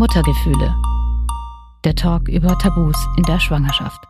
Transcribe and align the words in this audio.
Muttergefühle. 0.00 0.74
Der 1.84 1.94
Talk 1.94 2.26
über 2.30 2.58
Tabus 2.58 2.96
in 3.18 3.22
der 3.24 3.38
Schwangerschaft. 3.38 4.00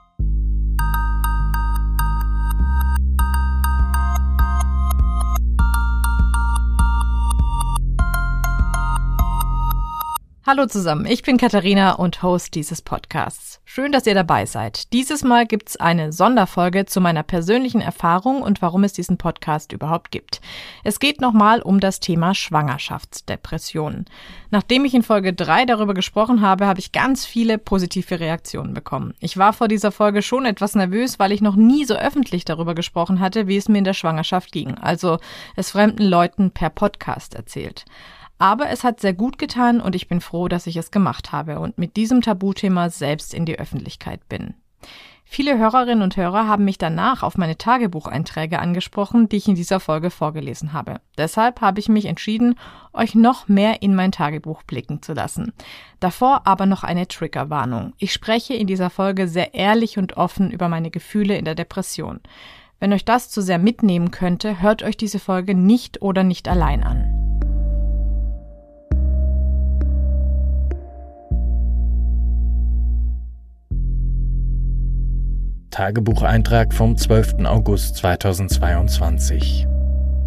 Hallo 10.50 10.66
zusammen, 10.66 11.06
ich 11.06 11.22
bin 11.22 11.36
Katharina 11.36 11.92
und 11.92 12.24
Host 12.24 12.56
dieses 12.56 12.82
Podcasts. 12.82 13.60
Schön, 13.64 13.92
dass 13.92 14.08
ihr 14.08 14.16
dabei 14.16 14.46
seid. 14.46 14.92
Dieses 14.92 15.22
Mal 15.22 15.46
gibt's 15.46 15.76
eine 15.76 16.10
Sonderfolge 16.10 16.86
zu 16.86 17.00
meiner 17.00 17.22
persönlichen 17.22 17.80
Erfahrung 17.80 18.42
und 18.42 18.60
warum 18.60 18.82
es 18.82 18.92
diesen 18.92 19.16
Podcast 19.16 19.70
überhaupt 19.70 20.10
gibt. 20.10 20.40
Es 20.82 20.98
geht 20.98 21.20
nochmal 21.20 21.62
um 21.62 21.78
das 21.78 22.00
Thema 22.00 22.34
Schwangerschaftsdepressionen. 22.34 24.06
Nachdem 24.50 24.84
ich 24.84 24.92
in 24.92 25.04
Folge 25.04 25.32
3 25.32 25.66
darüber 25.66 25.94
gesprochen 25.94 26.40
habe, 26.40 26.66
habe 26.66 26.80
ich 26.80 26.90
ganz 26.90 27.24
viele 27.24 27.56
positive 27.56 28.18
Reaktionen 28.18 28.74
bekommen. 28.74 29.14
Ich 29.20 29.36
war 29.36 29.52
vor 29.52 29.68
dieser 29.68 29.92
Folge 29.92 30.20
schon 30.20 30.46
etwas 30.46 30.74
nervös, 30.74 31.20
weil 31.20 31.30
ich 31.30 31.42
noch 31.42 31.54
nie 31.54 31.84
so 31.84 31.94
öffentlich 31.94 32.44
darüber 32.44 32.74
gesprochen 32.74 33.20
hatte, 33.20 33.46
wie 33.46 33.56
es 33.56 33.68
mir 33.68 33.78
in 33.78 33.84
der 33.84 33.94
Schwangerschaft 33.94 34.50
ging. 34.50 34.74
Also 34.78 35.18
es 35.54 35.70
fremden 35.70 36.02
Leuten 36.02 36.50
per 36.50 36.70
Podcast 36.70 37.36
erzählt. 37.36 37.84
Aber 38.40 38.70
es 38.70 38.84
hat 38.84 39.00
sehr 39.00 39.12
gut 39.12 39.38
getan 39.38 39.82
und 39.82 39.94
ich 39.94 40.08
bin 40.08 40.22
froh, 40.22 40.48
dass 40.48 40.66
ich 40.66 40.76
es 40.76 40.90
gemacht 40.90 41.30
habe 41.30 41.60
und 41.60 41.76
mit 41.76 41.96
diesem 41.96 42.22
Tabuthema 42.22 42.88
selbst 42.88 43.34
in 43.34 43.44
die 43.44 43.58
Öffentlichkeit 43.58 44.26
bin. 44.30 44.54
Viele 45.24 45.58
Hörerinnen 45.58 46.02
und 46.02 46.16
Hörer 46.16 46.48
haben 46.48 46.64
mich 46.64 46.78
danach 46.78 47.22
auf 47.22 47.36
meine 47.36 47.58
Tagebucheinträge 47.58 48.58
angesprochen, 48.58 49.28
die 49.28 49.36
ich 49.36 49.46
in 49.46 49.56
dieser 49.56 49.78
Folge 49.78 50.08
vorgelesen 50.10 50.72
habe. 50.72 51.02
Deshalb 51.18 51.60
habe 51.60 51.80
ich 51.80 51.90
mich 51.90 52.06
entschieden, 52.06 52.54
euch 52.94 53.14
noch 53.14 53.46
mehr 53.46 53.82
in 53.82 53.94
mein 53.94 54.10
Tagebuch 54.10 54.62
blicken 54.62 55.02
zu 55.02 55.12
lassen. 55.12 55.52
Davor 56.00 56.46
aber 56.46 56.64
noch 56.64 56.82
eine 56.82 57.06
Triggerwarnung. 57.08 57.92
Ich 57.98 58.14
spreche 58.14 58.54
in 58.54 58.66
dieser 58.66 58.88
Folge 58.88 59.28
sehr 59.28 59.52
ehrlich 59.52 59.98
und 59.98 60.16
offen 60.16 60.50
über 60.50 60.70
meine 60.70 60.90
Gefühle 60.90 61.36
in 61.36 61.44
der 61.44 61.54
Depression. 61.54 62.20
Wenn 62.78 62.94
euch 62.94 63.04
das 63.04 63.28
zu 63.28 63.42
sehr 63.42 63.58
mitnehmen 63.58 64.10
könnte, 64.10 64.62
hört 64.62 64.82
euch 64.82 64.96
diese 64.96 65.18
Folge 65.18 65.54
nicht 65.54 66.00
oder 66.00 66.24
nicht 66.24 66.48
allein 66.48 66.82
an. 66.82 67.19
Tagebucheintrag 75.70 76.74
vom 76.74 76.96
12. 76.96 77.46
August 77.46 77.96
2022. 77.98 79.68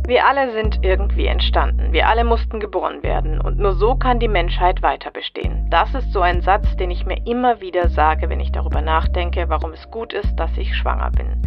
Wir 0.07 0.25
alle 0.25 0.53
sind 0.53 0.79
irgendwie 0.81 1.27
entstanden. 1.27 1.91
Wir 1.91 2.07
alle 2.07 2.23
mussten 2.23 2.61
geboren 2.61 3.03
werden. 3.03 3.41
Und 3.41 3.59
nur 3.59 3.73
so 3.73 3.95
kann 3.95 4.19
die 4.19 4.29
Menschheit 4.29 4.81
weiter 4.81 5.11
bestehen. 5.11 5.67
Das 5.69 5.93
ist 5.95 6.13
so 6.13 6.21
ein 6.21 6.41
Satz, 6.41 6.75
den 6.77 6.91
ich 6.91 7.05
mir 7.05 7.25
immer 7.25 7.59
wieder 7.59 7.89
sage, 7.89 8.29
wenn 8.29 8.39
ich 8.39 8.53
darüber 8.53 8.81
nachdenke, 8.81 9.49
warum 9.49 9.73
es 9.73 9.91
gut 9.91 10.13
ist, 10.13 10.33
dass 10.37 10.51
ich 10.57 10.75
schwanger 10.75 11.11
bin. 11.11 11.41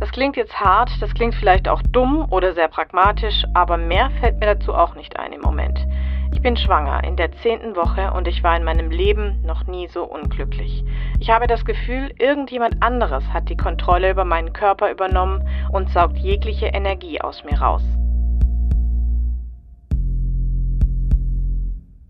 Das 0.00 0.10
klingt 0.10 0.36
jetzt 0.36 0.58
hart, 0.58 0.90
das 1.00 1.14
klingt 1.14 1.34
vielleicht 1.34 1.68
auch 1.68 1.82
dumm 1.82 2.26
oder 2.30 2.54
sehr 2.54 2.68
pragmatisch, 2.68 3.44
aber 3.52 3.76
mehr 3.76 4.10
fällt 4.20 4.40
mir 4.40 4.54
dazu 4.54 4.74
auch 4.74 4.94
nicht 4.94 5.18
ein 5.18 5.32
im 5.32 5.40
Moment. 5.42 5.78
Ich 6.34 6.42
bin 6.42 6.56
schwanger 6.56 7.04
in 7.04 7.16
der 7.16 7.30
zehnten 7.38 7.76
Woche 7.76 8.12
und 8.12 8.26
ich 8.26 8.42
war 8.42 8.56
in 8.56 8.64
meinem 8.64 8.90
Leben 8.90 9.40
noch 9.46 9.66
nie 9.68 9.86
so 9.86 10.02
unglücklich. 10.02 10.84
Ich 11.20 11.30
habe 11.30 11.46
das 11.46 11.64
Gefühl, 11.64 12.12
irgendjemand 12.18 12.82
anderes 12.82 13.24
hat 13.32 13.48
die 13.48 13.56
Kontrolle 13.56 14.10
über 14.10 14.24
meinen 14.24 14.52
Körper 14.52 14.90
übernommen 14.90 15.48
und 15.72 15.90
saugt 15.90 16.18
jegliche 16.18 16.66
Energie 16.66 17.20
aus 17.20 17.44
mir 17.44 17.58
raus. 17.58 17.82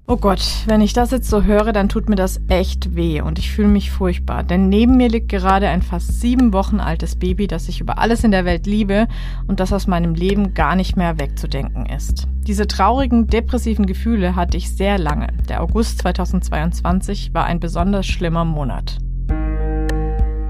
Oh 0.07 0.19
Gott, 0.19 0.45
wenn 0.67 0.83
ich 0.83 0.93
das 0.93 1.13
jetzt 1.13 1.31
so 1.31 1.45
höre, 1.45 1.73
dann 1.73 1.89
tut 1.89 2.11
mir 2.11 2.15
das 2.15 2.39
echt 2.49 2.95
weh 2.95 3.23
und 3.23 3.39
ich 3.39 3.51
fühle 3.51 3.69
mich 3.69 3.91
furchtbar. 3.91 4.43
Denn 4.43 4.69
neben 4.69 4.99
mir 4.99 5.09
liegt 5.09 5.31
gerade 5.31 5.67
ein 5.69 5.81
fast 5.81 6.21
sieben 6.21 6.53
Wochen 6.53 6.79
altes 6.79 7.17
Baby, 7.17 7.47
das 7.47 7.71
ich 7.71 7.81
über 7.81 7.97
alles 7.97 8.23
in 8.23 8.31
der 8.31 8.45
Welt 8.45 8.67
liebe 8.67 9.09
und 9.47 9.61
das 9.61 9.73
aus 9.73 9.87
meinem 9.87 10.15
Leben 10.15 10.53
gar 10.53 10.77
nicht 10.77 10.99
mehr 10.99 11.19
wegzudenken 11.19 11.87
ist. 11.87 12.27
Diese 12.47 12.67
traurigen, 12.67 13.29
depressiven 13.29 13.87
Gefühle 13.87 14.37
hatte 14.37 14.59
ich 14.59 14.77
sehr 14.77 14.99
lange. 14.99 15.29
Der 15.49 15.63
August 15.63 16.01
2022 16.01 17.33
war 17.33 17.47
ein 17.47 17.59
besonders 17.59 18.05
schlimmer 18.05 18.45
Monat. 18.45 18.99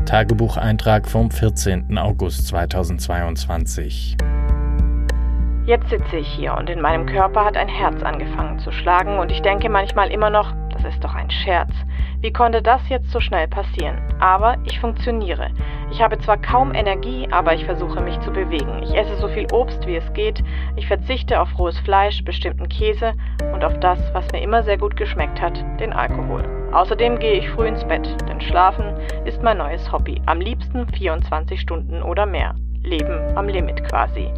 Tagebucheintrag 0.05 1.07
vom 1.07 1.31
14. 1.31 1.97
August 1.97 2.49
2022. 2.49 4.17
Jetzt 5.67 5.89
sitze 5.89 6.19
ich 6.19 6.29
hier 6.29 6.55
und 6.59 6.69
in 6.69 6.83
meinem 6.83 7.07
Körper 7.07 7.43
hat 7.43 7.57
ein 7.57 7.69
Herz 7.69 8.03
angefangen 8.03 8.59
zu 8.59 8.71
schlagen 8.71 9.19
und 9.19 9.33
ich 9.33 9.41
denke 9.41 9.71
manchmal 9.71 10.11
immer 10.11 10.29
noch, 10.29 10.53
das 10.75 10.85
ist 10.85 11.03
doch 11.03 11.15
ein 11.15 11.31
Scherz. 11.31 11.71
Wie 12.21 12.35
konnte 12.35 12.61
das 12.61 12.87
jetzt 12.91 13.11
so 13.11 13.19
schnell 13.19 13.49
passieren? 13.49 13.99
Aber 14.21 14.59
ich 14.65 14.79
funktioniere. 14.79 15.49
Ich 15.91 16.03
habe 16.03 16.19
zwar 16.19 16.37
kaum 16.37 16.75
Energie, 16.75 17.27
aber 17.31 17.55
ich 17.55 17.65
versuche 17.65 18.03
mich 18.03 18.21
zu 18.21 18.31
bewegen. 18.31 18.83
Ich 18.83 18.95
esse 18.95 19.17
so 19.17 19.27
viel 19.29 19.47
Obst, 19.53 19.87
wie 19.87 19.97
es 19.97 20.13
geht. 20.13 20.45
Ich 20.77 20.87
verzichte 20.87 21.41
auf 21.41 21.59
rohes 21.59 21.79
Fleisch, 21.79 22.23
bestimmten 22.25 22.69
Käse 22.69 23.15
und 23.55 23.65
auf 23.65 23.81
das, 23.81 23.99
was 24.13 24.31
mir 24.33 24.43
immer 24.43 24.63
sehr 24.65 24.77
gut 24.77 24.97
geschmeckt 24.97 25.41
hat, 25.41 25.65
den 25.81 25.95
Alkohol. 25.95 26.45
Außerdem 26.73 27.19
gehe 27.19 27.39
ich 27.39 27.49
früh 27.49 27.69
ins 27.69 27.85
Bett, 27.87 28.07
denn 28.29 28.43
Schlafen 28.43 28.99
ist 29.25 29.43
mein 29.43 29.57
neues 29.57 29.91
Hobby. 29.91 30.21
Am 30.27 30.41
liebsten 30.41 30.87
24 30.89 31.59
Stunden 31.59 32.03
oder 32.03 32.27
mehr. 32.27 32.55
Leben 32.83 33.35
am 33.35 33.49
Limit 33.49 33.83
quasi. 33.85 34.31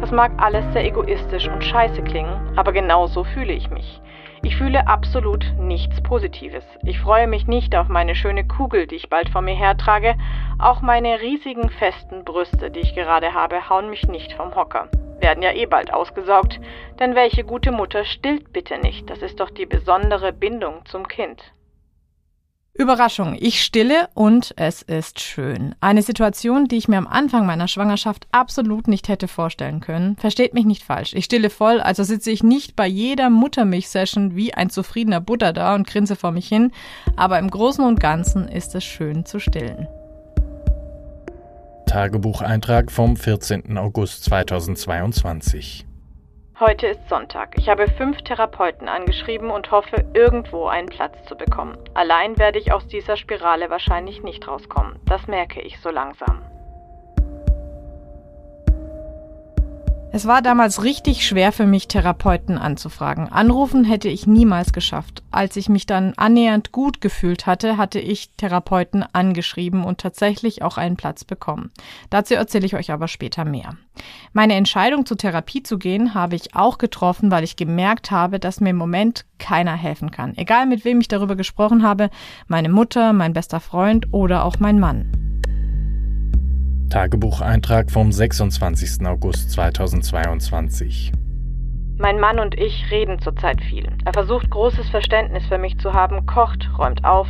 Das 0.00 0.12
mag 0.12 0.32
alles 0.36 0.64
sehr 0.72 0.84
egoistisch 0.84 1.48
und 1.48 1.64
scheiße 1.64 2.02
klingen, 2.02 2.52
aber 2.56 2.72
genau 2.72 3.08
so 3.08 3.24
fühle 3.24 3.52
ich 3.52 3.68
mich. 3.70 4.00
Ich 4.42 4.56
fühle 4.56 4.86
absolut 4.86 5.44
nichts 5.58 6.00
Positives. 6.02 6.64
Ich 6.84 7.00
freue 7.00 7.26
mich 7.26 7.48
nicht 7.48 7.74
auf 7.74 7.88
meine 7.88 8.14
schöne 8.14 8.46
Kugel, 8.46 8.86
die 8.86 8.94
ich 8.94 9.10
bald 9.10 9.28
vor 9.28 9.42
mir 9.42 9.56
hertrage. 9.56 10.14
Auch 10.60 10.80
meine 10.80 11.20
riesigen 11.20 11.68
festen 11.70 12.24
Brüste, 12.24 12.70
die 12.70 12.80
ich 12.80 12.94
gerade 12.94 13.34
habe, 13.34 13.68
hauen 13.68 13.90
mich 13.90 14.06
nicht 14.06 14.32
vom 14.34 14.54
Hocker. 14.54 14.88
Werden 15.18 15.42
ja 15.42 15.52
eh 15.52 15.66
bald 15.66 15.92
ausgesaugt. 15.92 16.60
Denn 17.00 17.16
welche 17.16 17.42
gute 17.42 17.72
Mutter 17.72 18.04
stillt 18.04 18.52
bitte 18.52 18.78
nicht? 18.78 19.10
Das 19.10 19.22
ist 19.22 19.40
doch 19.40 19.50
die 19.50 19.66
besondere 19.66 20.32
Bindung 20.32 20.84
zum 20.84 21.08
Kind. 21.08 21.42
Überraschung, 22.78 23.36
ich 23.36 23.64
stille 23.64 24.08
und 24.14 24.54
es 24.56 24.82
ist 24.82 25.18
schön. 25.18 25.74
Eine 25.80 26.02
Situation, 26.02 26.68
die 26.68 26.76
ich 26.76 26.86
mir 26.86 26.98
am 26.98 27.08
Anfang 27.08 27.44
meiner 27.44 27.66
Schwangerschaft 27.66 28.28
absolut 28.30 28.86
nicht 28.86 29.08
hätte 29.08 29.26
vorstellen 29.26 29.80
können. 29.80 30.16
Versteht 30.16 30.54
mich 30.54 30.64
nicht 30.64 30.84
falsch. 30.84 31.12
Ich 31.12 31.24
stille 31.24 31.50
voll, 31.50 31.80
also 31.80 32.04
sitze 32.04 32.30
ich 32.30 32.44
nicht 32.44 32.76
bei 32.76 32.86
jeder 32.86 33.30
Muttermilch-Session 33.30 34.36
wie 34.36 34.54
ein 34.54 34.70
zufriedener 34.70 35.20
Butter 35.20 35.52
da 35.52 35.74
und 35.74 35.88
grinse 35.88 36.14
vor 36.14 36.30
mich 36.30 36.46
hin, 36.46 36.70
aber 37.16 37.40
im 37.40 37.50
Großen 37.50 37.84
und 37.84 37.98
Ganzen 37.98 38.46
ist 38.46 38.76
es 38.76 38.84
schön 38.84 39.26
zu 39.26 39.40
stillen. 39.40 39.88
Tagebucheintrag 41.86 42.92
vom 42.92 43.16
14. 43.16 43.76
August 43.76 44.22
2022. 44.22 45.87
Heute 46.60 46.88
ist 46.88 47.08
Sonntag. 47.08 47.54
Ich 47.56 47.68
habe 47.68 47.86
fünf 47.86 48.20
Therapeuten 48.22 48.88
angeschrieben 48.88 49.48
und 49.48 49.70
hoffe, 49.70 50.04
irgendwo 50.12 50.66
einen 50.66 50.88
Platz 50.88 51.14
zu 51.28 51.36
bekommen. 51.36 51.78
Allein 51.94 52.36
werde 52.36 52.58
ich 52.58 52.72
aus 52.72 52.84
dieser 52.88 53.16
Spirale 53.16 53.70
wahrscheinlich 53.70 54.24
nicht 54.24 54.48
rauskommen. 54.48 54.98
Das 55.04 55.28
merke 55.28 55.60
ich 55.60 55.78
so 55.78 55.90
langsam. 55.90 56.42
Es 60.10 60.26
war 60.26 60.40
damals 60.40 60.82
richtig 60.84 61.26
schwer 61.26 61.52
für 61.52 61.66
mich, 61.66 61.86
Therapeuten 61.86 62.56
anzufragen. 62.56 63.28
Anrufen 63.28 63.84
hätte 63.84 64.08
ich 64.08 64.26
niemals 64.26 64.72
geschafft. 64.72 65.22
Als 65.30 65.54
ich 65.56 65.68
mich 65.68 65.84
dann 65.84 66.14
annähernd 66.16 66.72
gut 66.72 67.02
gefühlt 67.02 67.46
hatte, 67.46 67.76
hatte 67.76 68.00
ich 68.00 68.30
Therapeuten 68.38 69.04
angeschrieben 69.12 69.84
und 69.84 69.98
tatsächlich 69.98 70.62
auch 70.62 70.78
einen 70.78 70.96
Platz 70.96 71.24
bekommen. 71.24 71.70
Dazu 72.08 72.34
erzähle 72.34 72.64
ich 72.64 72.74
euch 72.74 72.90
aber 72.90 73.06
später 73.06 73.44
mehr. 73.44 73.76
Meine 74.32 74.54
Entscheidung 74.54 75.04
zur 75.04 75.18
Therapie 75.18 75.62
zu 75.62 75.78
gehen, 75.78 76.14
habe 76.14 76.36
ich 76.36 76.56
auch 76.56 76.78
getroffen, 76.78 77.30
weil 77.30 77.44
ich 77.44 77.56
gemerkt 77.56 78.10
habe, 78.10 78.40
dass 78.40 78.60
mir 78.60 78.70
im 78.70 78.76
Moment 78.76 79.26
keiner 79.38 79.74
helfen 79.74 80.10
kann. 80.10 80.36
Egal 80.38 80.64
mit 80.64 80.86
wem 80.86 81.00
ich 81.02 81.08
darüber 81.08 81.36
gesprochen 81.36 81.82
habe, 81.82 82.08
meine 82.46 82.70
Mutter, 82.70 83.12
mein 83.12 83.34
bester 83.34 83.60
Freund 83.60 84.12
oder 84.12 84.44
auch 84.44 84.58
mein 84.58 84.80
Mann. 84.80 85.17
Tagebucheintrag 86.88 87.90
vom 87.90 88.10
26. 88.10 89.06
August 89.06 89.50
2022. 89.52 91.12
Mein 91.98 92.18
Mann 92.18 92.38
und 92.38 92.58
ich 92.58 92.90
reden 92.90 93.18
zurzeit 93.20 93.60
viel. 93.60 93.88
Er 94.04 94.12
versucht 94.12 94.48
großes 94.50 94.88
Verständnis 94.88 95.44
für 95.46 95.58
mich 95.58 95.78
zu 95.78 95.92
haben, 95.92 96.26
kocht, 96.26 96.70
räumt 96.78 97.04
auf, 97.04 97.28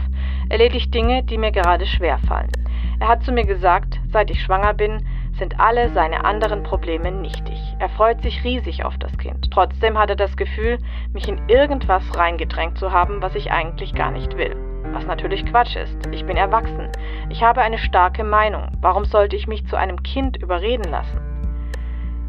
erledigt 0.48 0.94
Dinge, 0.94 1.24
die 1.24 1.38
mir 1.38 1.50
gerade 1.50 1.86
schwer 1.86 2.18
fallen. 2.28 2.52
Er 3.00 3.08
hat 3.08 3.24
zu 3.24 3.32
mir 3.32 3.44
gesagt, 3.44 3.98
seit 4.12 4.30
ich 4.30 4.42
schwanger 4.42 4.74
bin, 4.74 5.04
sind 5.38 5.58
alle 5.58 5.90
seine 5.90 6.24
anderen 6.24 6.62
Probleme 6.62 7.10
nichtig. 7.10 7.58
Er 7.78 7.88
freut 7.88 8.22
sich 8.22 8.44
riesig 8.44 8.84
auf 8.84 8.98
das 8.98 9.16
Kind. 9.18 9.50
Trotzdem 9.50 9.98
hat 9.98 10.10
er 10.10 10.16
das 10.16 10.36
Gefühl, 10.36 10.78
mich 11.12 11.28
in 11.28 11.48
irgendwas 11.48 12.02
reingedrängt 12.14 12.78
zu 12.78 12.92
haben, 12.92 13.22
was 13.22 13.34
ich 13.34 13.50
eigentlich 13.50 13.94
gar 13.94 14.10
nicht 14.10 14.36
will. 14.36 14.67
Was 14.92 15.06
natürlich 15.06 15.46
Quatsch 15.46 15.76
ist. 15.76 15.96
Ich 16.12 16.24
bin 16.24 16.36
erwachsen. 16.36 16.88
Ich 17.28 17.42
habe 17.42 17.60
eine 17.60 17.78
starke 17.78 18.24
Meinung. 18.24 18.68
Warum 18.80 19.04
sollte 19.04 19.36
ich 19.36 19.46
mich 19.46 19.66
zu 19.66 19.76
einem 19.76 20.02
Kind 20.02 20.36
überreden 20.36 20.90
lassen? 20.90 21.20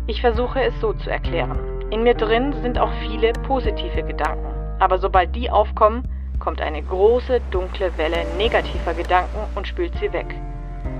Ich 0.07 0.21
versuche 0.21 0.61
es 0.61 0.79
so 0.79 0.93
zu 0.93 1.09
erklären. 1.09 1.59
In 1.91 2.03
mir 2.03 2.15
drin 2.15 2.53
sind 2.61 2.79
auch 2.79 2.91
viele 3.01 3.33
positive 3.33 4.03
Gedanken. 4.03 4.53
Aber 4.79 4.97
sobald 4.97 5.35
die 5.35 5.49
aufkommen, 5.49 6.03
kommt 6.39 6.61
eine 6.61 6.81
große, 6.81 7.41
dunkle 7.51 7.97
Welle 7.97 8.25
negativer 8.35 8.93
Gedanken 8.93 9.47
und 9.55 9.67
spült 9.67 9.95
sie 9.95 10.11
weg. 10.13 10.33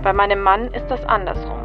Bei 0.03 0.13
meinem 0.13 0.41
Mann 0.41 0.67
ist 0.67 0.88
das 0.88 1.03
andersrum. 1.06 1.59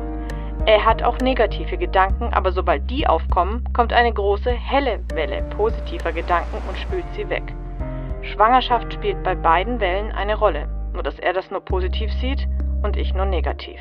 Er 0.66 0.84
hat 0.84 1.02
auch 1.02 1.18
negative 1.18 1.76
Gedanken, 1.76 2.32
aber 2.32 2.50
sobald 2.52 2.88
die 2.88 3.06
aufkommen, 3.06 3.64
kommt 3.74 3.92
eine 3.92 4.12
große, 4.12 4.50
helle 4.50 5.00
Welle 5.12 5.42
positiver 5.56 6.12
Gedanken 6.12 6.66
und 6.66 6.78
spült 6.78 7.04
sie 7.14 7.28
weg. 7.28 7.42
Schwangerschaft 8.34 8.92
spielt 8.92 9.22
bei 9.22 9.36
beiden 9.36 9.78
Wellen 9.78 10.10
eine 10.10 10.34
Rolle, 10.34 10.68
nur 10.92 11.04
dass 11.04 11.18
er 11.20 11.32
das 11.32 11.52
nur 11.52 11.60
positiv 11.60 12.10
sieht 12.14 12.48
und 12.82 12.96
ich 12.96 13.14
nur 13.14 13.26
negativ. 13.26 13.78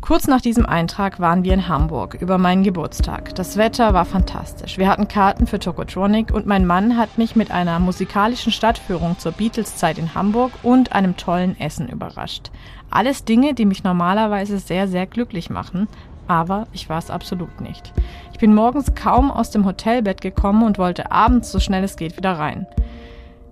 Kurz 0.00 0.26
nach 0.26 0.40
diesem 0.40 0.64
Eintrag 0.64 1.20
waren 1.20 1.44
wir 1.44 1.52
in 1.52 1.68
Hamburg 1.68 2.14
über 2.14 2.38
meinen 2.38 2.62
Geburtstag. 2.62 3.34
Das 3.34 3.58
Wetter 3.58 3.92
war 3.92 4.06
fantastisch. 4.06 4.78
Wir 4.78 4.88
hatten 4.88 5.06
Karten 5.06 5.46
für 5.46 5.58
Tokotronic 5.58 6.32
und 6.32 6.46
mein 6.46 6.66
Mann 6.66 6.96
hat 6.96 7.18
mich 7.18 7.36
mit 7.36 7.50
einer 7.50 7.78
musikalischen 7.78 8.50
Stadtführung 8.50 9.18
zur 9.18 9.32
Beatles-Zeit 9.32 9.98
in 9.98 10.14
Hamburg 10.14 10.52
und 10.62 10.94
einem 10.94 11.18
tollen 11.18 11.60
Essen 11.60 11.88
überrascht. 11.88 12.50
Alles 12.88 13.26
Dinge, 13.26 13.52
die 13.52 13.66
mich 13.66 13.84
normalerweise 13.84 14.58
sehr, 14.58 14.88
sehr 14.88 15.06
glücklich 15.06 15.50
machen, 15.50 15.86
aber 16.30 16.68
ich 16.72 16.88
war 16.88 16.98
es 16.98 17.10
absolut 17.10 17.60
nicht. 17.60 17.92
Ich 18.32 18.38
bin 18.38 18.54
morgens 18.54 18.94
kaum 18.94 19.32
aus 19.32 19.50
dem 19.50 19.66
Hotelbett 19.66 20.20
gekommen 20.20 20.62
und 20.62 20.78
wollte 20.78 21.10
abends 21.10 21.50
so 21.50 21.58
schnell 21.58 21.82
es 21.82 21.96
geht 21.96 22.16
wieder 22.16 22.38
rein. 22.38 22.68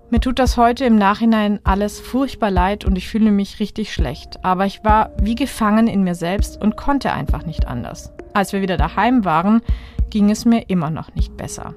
Mir 0.09 0.21
tut 0.21 0.39
das 0.39 0.55
heute 0.55 0.85
im 0.85 0.95
Nachhinein 0.95 1.59
alles 1.65 1.99
furchtbar 1.99 2.49
leid 2.49 2.85
und 2.85 2.97
ich 2.97 3.09
fühle 3.09 3.31
mich 3.31 3.59
richtig 3.59 3.93
schlecht. 3.93 4.43
Aber 4.45 4.65
ich 4.65 4.81
war 4.85 5.11
wie 5.21 5.35
gefangen 5.35 5.87
in 5.87 6.05
mir 6.05 6.15
selbst 6.15 6.59
und 6.59 6.77
konnte 6.77 7.11
einfach 7.11 7.45
nicht 7.45 7.67
anders. 7.67 8.13
Als 8.33 8.53
wir 8.53 8.61
wieder 8.61 8.77
daheim 8.77 9.25
waren, 9.25 9.61
ging 10.09 10.31
es 10.31 10.45
mir 10.45 10.69
immer 10.69 10.89
noch 10.89 11.13
nicht 11.15 11.35
besser. 11.35 11.75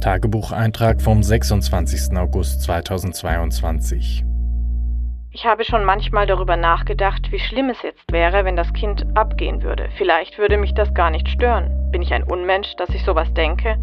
Tagebucheintrag 0.00 1.02
vom 1.02 1.22
26. 1.22 2.16
August 2.16 2.62
2022. 2.62 4.24
Ich 5.34 5.46
habe 5.46 5.64
schon 5.64 5.82
manchmal 5.86 6.26
darüber 6.26 6.58
nachgedacht, 6.58 7.32
wie 7.32 7.38
schlimm 7.38 7.70
es 7.70 7.80
jetzt 7.80 8.12
wäre, 8.12 8.44
wenn 8.44 8.54
das 8.54 8.70
Kind 8.74 9.06
abgehen 9.14 9.62
würde. 9.62 9.88
Vielleicht 9.96 10.36
würde 10.36 10.58
mich 10.58 10.74
das 10.74 10.92
gar 10.92 11.08
nicht 11.08 11.26
stören. 11.26 11.90
Bin 11.90 12.02
ich 12.02 12.12
ein 12.12 12.22
Unmensch, 12.22 12.76
dass 12.76 12.90
ich 12.90 13.02
sowas 13.02 13.32
denke? 13.32 13.78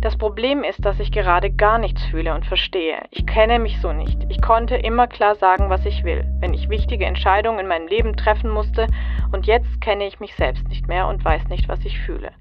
Das 0.00 0.16
Problem 0.18 0.64
ist, 0.64 0.84
dass 0.84 0.98
ich 0.98 1.12
gerade 1.12 1.52
gar 1.52 1.78
nichts 1.78 2.04
fühle 2.06 2.34
und 2.34 2.44
verstehe. 2.44 2.96
Ich 3.12 3.24
kenne 3.28 3.60
mich 3.60 3.80
so 3.80 3.92
nicht. 3.92 4.26
Ich 4.28 4.42
konnte 4.42 4.74
immer 4.74 5.06
klar 5.06 5.36
sagen, 5.36 5.70
was 5.70 5.86
ich 5.86 6.02
will, 6.02 6.24
wenn 6.40 6.52
ich 6.52 6.68
wichtige 6.68 7.06
Entscheidungen 7.06 7.60
in 7.60 7.68
meinem 7.68 7.86
Leben 7.86 8.16
treffen 8.16 8.50
musste, 8.50 8.88
und 9.30 9.46
jetzt 9.46 9.80
kenne 9.80 10.08
ich 10.08 10.18
mich 10.18 10.34
selbst 10.34 10.68
nicht 10.68 10.88
mehr 10.88 11.06
und 11.06 11.24
weiß 11.24 11.46
nicht, 11.46 11.68
was 11.68 11.84
ich 11.84 12.00
fühle. 12.00 12.32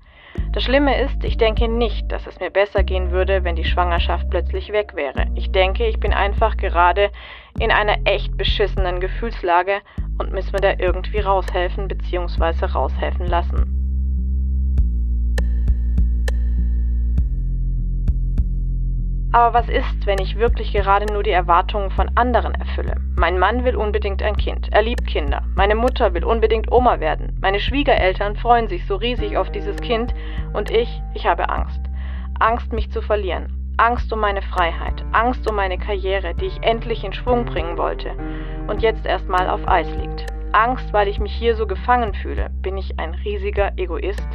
Das 0.54 0.64
Schlimme 0.64 1.02
ist, 1.02 1.24
ich 1.24 1.38
denke 1.38 1.68
nicht, 1.68 2.12
dass 2.12 2.28
es 2.28 2.40
mir 2.40 2.50
besser 2.50 2.84
gehen 2.84 3.12
würde, 3.12 3.44
wenn 3.44 3.56
die 3.56 3.64
Schwangerschaft 3.64 4.30
plötzlich 4.30 4.72
weg 4.72 4.96
wäre. 4.96 5.28
Ich 5.36 5.52
denke, 5.52 5.88
ich 5.88 6.00
bin 6.00 6.14
einfach 6.14 6.58
gerade 6.58 7.10
in 7.60 7.72
einer 7.72 7.98
echt 8.06 8.36
beschissenen 8.38 9.00
Gefühlslage 9.00 9.82
und 10.18 10.34
muss 10.34 10.52
mir 10.52 10.60
da 10.60 10.74
irgendwie 10.78 11.20
raushelfen 11.20 11.88
bzw. 11.88 12.66
raushelfen 12.66 13.28
lassen. 13.28 13.81
Aber 19.34 19.54
was 19.54 19.70
ist, 19.70 20.06
wenn 20.06 20.20
ich 20.20 20.38
wirklich 20.38 20.74
gerade 20.74 21.12
nur 21.12 21.24
die 21.24 21.32
Erwartungen 21.32 21.90
von 21.92 22.12
anderen 22.16 22.54
erfülle? 22.54 22.98
Mein 23.16 23.40
Mann 23.40 23.64
will 23.64 23.78
unbedingt 23.78 24.22
ein 24.22 24.36
Kind. 24.36 24.68
Er 24.72 24.82
liebt 24.82 25.08
Kinder. 25.08 25.44
Meine 25.56 25.76
Mutter 25.76 26.14
will 26.14 26.26
unbedingt 26.26 26.70
Oma 26.70 27.00
werden. 27.00 27.38
Meine 27.42 27.62
Schwiegereltern 27.62 28.36
freuen 28.36 28.68
sich 28.68 28.86
so 28.86 28.96
riesig 28.96 29.38
auf 29.38 29.50
dieses 29.50 29.78
Kind. 29.78 30.14
Und 30.52 30.70
ich, 30.70 31.02
ich 31.14 31.26
habe 31.26 31.50
Angst. 31.50 31.80
Angst, 32.40 32.74
mich 32.74 32.92
zu 32.92 33.02
verlieren. 33.02 33.74
Angst 33.78 34.12
um 34.12 34.20
meine 34.20 34.42
Freiheit. 34.42 35.02
Angst 35.14 35.50
um 35.50 35.56
meine 35.56 35.78
Karriere, 35.78 36.36
die 36.36 36.48
ich 36.48 36.62
endlich 36.62 37.06
in 37.06 37.14
Schwung 37.14 37.46
bringen 37.46 37.78
wollte. 37.78 38.12
Und 38.68 38.82
jetzt 38.82 39.06
erstmal 39.06 39.50
auf 39.50 39.66
Eis 39.66 39.88
liegt. 39.96 40.26
Angst, 40.52 40.92
weil 40.92 41.08
ich 41.08 41.20
mich 41.22 41.32
hier 41.32 41.56
so 41.56 41.66
gefangen 41.66 42.14
fühle. 42.14 42.50
Bin 42.62 42.78
ich 42.78 43.00
ein 43.00 43.14
riesiger 43.14 43.72
Egoist? 43.78 44.28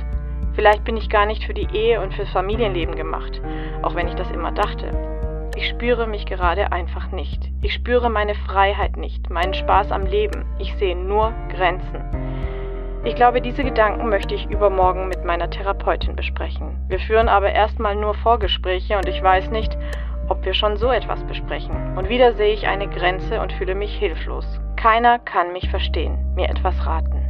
Vielleicht 0.54 0.84
bin 0.84 0.96
ich 0.96 1.10
gar 1.10 1.26
nicht 1.26 1.44
für 1.44 1.54
die 1.54 1.68
Ehe 1.72 2.00
und 2.00 2.14
fürs 2.14 2.30
Familienleben 2.30 2.96
gemacht, 2.96 3.40
auch 3.82 3.94
wenn 3.94 4.08
ich 4.08 4.14
das 4.14 4.30
immer 4.30 4.52
dachte. 4.52 4.90
Ich 5.56 5.68
spüre 5.68 6.06
mich 6.06 6.26
gerade 6.26 6.72
einfach 6.72 7.12
nicht. 7.12 7.50
Ich 7.62 7.72
spüre 7.72 8.10
meine 8.10 8.34
Freiheit 8.34 8.96
nicht, 8.96 9.30
meinen 9.30 9.54
Spaß 9.54 9.90
am 9.90 10.04
Leben. 10.04 10.44
Ich 10.58 10.74
sehe 10.76 10.96
nur 10.96 11.32
Grenzen. 11.48 12.04
Ich 13.04 13.14
glaube, 13.14 13.40
diese 13.40 13.64
Gedanken 13.64 14.08
möchte 14.08 14.34
ich 14.34 14.50
übermorgen 14.50 15.08
mit 15.08 15.24
meiner 15.24 15.48
Therapeutin 15.48 16.16
besprechen. 16.16 16.76
Wir 16.88 16.98
führen 16.98 17.28
aber 17.28 17.52
erstmal 17.52 17.94
nur 17.94 18.14
Vorgespräche 18.14 18.96
und 18.96 19.08
ich 19.08 19.22
weiß 19.22 19.50
nicht, 19.50 19.78
ob 20.28 20.44
wir 20.44 20.54
schon 20.54 20.76
so 20.76 20.90
etwas 20.90 21.22
besprechen. 21.24 21.96
Und 21.96 22.08
wieder 22.08 22.34
sehe 22.34 22.52
ich 22.52 22.66
eine 22.66 22.88
Grenze 22.88 23.40
und 23.40 23.52
fühle 23.52 23.74
mich 23.74 23.96
hilflos. 23.96 24.60
Keiner 24.76 25.18
kann 25.20 25.52
mich 25.52 25.70
verstehen, 25.70 26.18
mir 26.34 26.48
etwas 26.48 26.84
raten. 26.84 27.25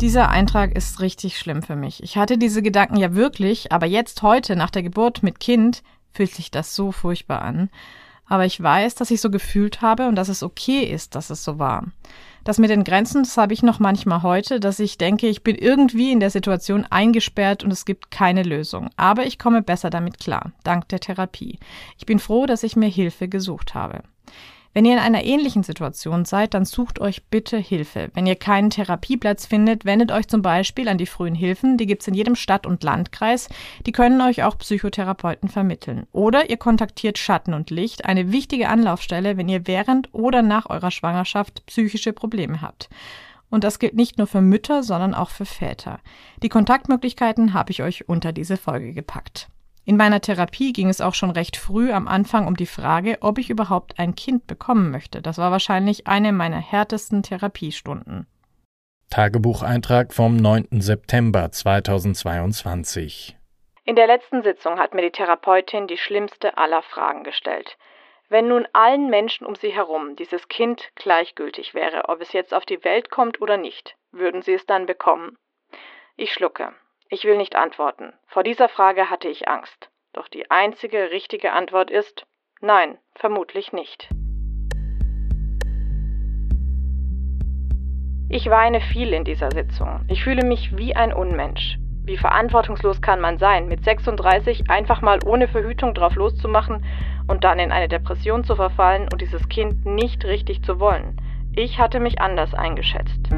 Dieser 0.00 0.28
Eintrag 0.28 0.76
ist 0.76 1.00
richtig 1.00 1.40
schlimm 1.40 1.60
für 1.60 1.74
mich. 1.74 2.04
Ich 2.04 2.16
hatte 2.16 2.38
diese 2.38 2.62
Gedanken 2.62 2.98
ja 2.98 3.16
wirklich, 3.16 3.72
aber 3.72 3.86
jetzt 3.86 4.22
heute 4.22 4.54
nach 4.54 4.70
der 4.70 4.84
Geburt 4.84 5.24
mit 5.24 5.40
Kind 5.40 5.82
fühlt 6.12 6.32
sich 6.32 6.52
das 6.52 6.76
so 6.76 6.92
furchtbar 6.92 7.42
an. 7.42 7.68
Aber 8.26 8.44
ich 8.44 8.62
weiß, 8.62 8.94
dass 8.94 9.10
ich 9.10 9.20
so 9.20 9.28
gefühlt 9.28 9.82
habe 9.82 10.06
und 10.06 10.14
dass 10.14 10.28
es 10.28 10.44
okay 10.44 10.84
ist, 10.84 11.16
dass 11.16 11.30
es 11.30 11.42
so 11.42 11.58
war. 11.58 11.82
Das 12.44 12.58
mit 12.58 12.70
den 12.70 12.84
Grenzen, 12.84 13.24
das 13.24 13.36
habe 13.36 13.52
ich 13.52 13.64
noch 13.64 13.80
manchmal 13.80 14.22
heute, 14.22 14.60
dass 14.60 14.78
ich 14.78 14.98
denke, 14.98 15.26
ich 15.26 15.42
bin 15.42 15.56
irgendwie 15.56 16.12
in 16.12 16.20
der 16.20 16.30
Situation 16.30 16.86
eingesperrt 16.88 17.64
und 17.64 17.72
es 17.72 17.84
gibt 17.84 18.12
keine 18.12 18.44
Lösung. 18.44 18.90
Aber 18.96 19.26
ich 19.26 19.36
komme 19.36 19.62
besser 19.62 19.90
damit 19.90 20.20
klar, 20.20 20.52
dank 20.62 20.88
der 20.90 21.00
Therapie. 21.00 21.58
Ich 21.98 22.06
bin 22.06 22.20
froh, 22.20 22.46
dass 22.46 22.62
ich 22.62 22.76
mir 22.76 22.88
Hilfe 22.88 23.26
gesucht 23.26 23.74
habe. 23.74 24.04
Wenn 24.74 24.84
ihr 24.84 24.92
in 24.92 24.98
einer 24.98 25.24
ähnlichen 25.24 25.62
Situation 25.62 26.24
seid, 26.24 26.54
dann 26.54 26.64
sucht 26.64 27.00
euch 27.00 27.24
bitte 27.26 27.56
Hilfe. 27.56 28.10
Wenn 28.14 28.26
ihr 28.26 28.36
keinen 28.36 28.70
Therapieplatz 28.70 29.46
findet, 29.46 29.84
wendet 29.84 30.12
euch 30.12 30.28
zum 30.28 30.42
Beispiel 30.42 30.88
an 30.88 30.98
die 30.98 31.06
frühen 31.06 31.34
Hilfen. 31.34 31.78
Die 31.78 31.86
gibt's 31.86 32.06
in 32.06 32.14
jedem 32.14 32.36
Stadt- 32.36 32.66
und 32.66 32.84
Landkreis. 32.84 33.48
Die 33.86 33.92
können 33.92 34.20
euch 34.20 34.42
auch 34.42 34.58
Psychotherapeuten 34.58 35.48
vermitteln. 35.48 36.06
Oder 36.12 36.50
ihr 36.50 36.58
kontaktiert 36.58 37.18
Schatten 37.18 37.54
und 37.54 37.70
Licht, 37.70 38.04
eine 38.04 38.30
wichtige 38.30 38.68
Anlaufstelle, 38.68 39.36
wenn 39.36 39.48
ihr 39.48 39.66
während 39.66 40.12
oder 40.12 40.42
nach 40.42 40.68
eurer 40.68 40.90
Schwangerschaft 40.90 41.64
psychische 41.66 42.12
Probleme 42.12 42.60
habt. 42.60 42.88
Und 43.50 43.64
das 43.64 43.78
gilt 43.78 43.94
nicht 43.94 44.18
nur 44.18 44.26
für 44.26 44.42
Mütter, 44.42 44.82
sondern 44.82 45.14
auch 45.14 45.30
für 45.30 45.46
Väter. 45.46 46.00
Die 46.42 46.50
Kontaktmöglichkeiten 46.50 47.54
habe 47.54 47.70
ich 47.70 47.82
euch 47.82 48.08
unter 48.08 48.32
diese 48.32 48.56
Folge 48.56 48.92
gepackt. 48.92 49.48
In 49.88 49.96
meiner 49.96 50.20
Therapie 50.20 50.74
ging 50.74 50.90
es 50.90 51.00
auch 51.00 51.14
schon 51.14 51.30
recht 51.30 51.56
früh 51.56 51.92
am 51.92 52.08
Anfang 52.08 52.46
um 52.46 52.58
die 52.58 52.66
Frage, 52.66 53.16
ob 53.22 53.38
ich 53.38 53.48
überhaupt 53.48 53.98
ein 53.98 54.14
Kind 54.14 54.46
bekommen 54.46 54.90
möchte. 54.90 55.22
Das 55.22 55.38
war 55.38 55.50
wahrscheinlich 55.50 56.06
eine 56.06 56.32
meiner 56.32 56.60
härtesten 56.60 57.22
Therapiestunden. 57.22 58.26
Tagebucheintrag 59.08 60.12
vom 60.12 60.36
9. 60.36 60.68
September 60.72 61.50
2022. 61.50 63.34
In 63.86 63.96
der 63.96 64.06
letzten 64.06 64.42
Sitzung 64.42 64.78
hat 64.78 64.92
mir 64.92 65.00
die 65.00 65.10
Therapeutin 65.10 65.86
die 65.86 65.96
schlimmste 65.96 66.58
aller 66.58 66.82
Fragen 66.82 67.24
gestellt. 67.24 67.78
Wenn 68.28 68.46
nun 68.46 68.68
allen 68.74 69.08
Menschen 69.08 69.46
um 69.46 69.54
sie 69.54 69.70
herum 69.70 70.16
dieses 70.16 70.48
Kind 70.48 70.90
gleichgültig 70.96 71.72
wäre, 71.72 72.10
ob 72.10 72.20
es 72.20 72.34
jetzt 72.34 72.52
auf 72.52 72.66
die 72.66 72.84
Welt 72.84 73.08
kommt 73.08 73.40
oder 73.40 73.56
nicht, 73.56 73.96
würden 74.12 74.42
sie 74.42 74.52
es 74.52 74.66
dann 74.66 74.84
bekommen? 74.84 75.38
Ich 76.14 76.34
schlucke. 76.34 76.74
Ich 77.10 77.24
will 77.24 77.38
nicht 77.38 77.56
antworten. 77.56 78.12
Vor 78.26 78.42
dieser 78.42 78.68
Frage 78.68 79.08
hatte 79.08 79.28
ich 79.28 79.48
Angst. 79.48 79.90
Doch 80.12 80.28
die 80.28 80.50
einzige 80.50 81.10
richtige 81.10 81.52
Antwort 81.52 81.90
ist 81.90 82.26
nein, 82.60 82.98
vermutlich 83.14 83.72
nicht. 83.72 84.10
Ich 88.30 88.50
weine 88.50 88.82
viel 88.82 89.14
in 89.14 89.24
dieser 89.24 89.50
Sitzung. 89.50 90.04
Ich 90.08 90.22
fühle 90.22 90.44
mich 90.44 90.76
wie 90.76 90.94
ein 90.94 91.14
Unmensch. 91.14 91.78
Wie 92.04 92.18
verantwortungslos 92.18 93.00
kann 93.00 93.20
man 93.20 93.38
sein, 93.38 93.68
mit 93.68 93.84
36 93.84 94.70
einfach 94.70 95.00
mal 95.00 95.18
ohne 95.24 95.48
Verhütung 95.48 95.94
drauf 95.94 96.14
loszumachen 96.14 96.84
und 97.26 97.44
dann 97.44 97.58
in 97.58 97.72
eine 97.72 97.88
Depression 97.88 98.44
zu 98.44 98.54
verfallen 98.54 99.08
und 99.10 99.22
dieses 99.22 99.48
Kind 99.48 99.86
nicht 99.86 100.26
richtig 100.26 100.62
zu 100.62 100.78
wollen? 100.78 101.18
Ich 101.54 101.78
hatte 101.78 102.00
mich 102.00 102.20
anders 102.20 102.52
eingeschätzt. 102.52 103.30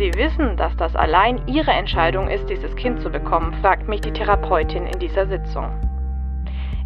Sie 0.00 0.14
wissen, 0.14 0.56
dass 0.56 0.74
das 0.78 0.96
allein 0.96 1.46
Ihre 1.46 1.72
Entscheidung 1.72 2.28
ist, 2.28 2.48
dieses 2.48 2.74
Kind 2.74 3.02
zu 3.02 3.10
bekommen, 3.10 3.52
fragt 3.60 3.86
mich 3.86 4.00
die 4.00 4.14
Therapeutin 4.14 4.86
in 4.86 4.98
dieser 4.98 5.26
Sitzung. 5.26 5.78